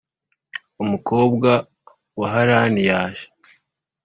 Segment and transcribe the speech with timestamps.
[0.83, 1.51] umukobwa
[2.19, 3.25] wa Harani yaje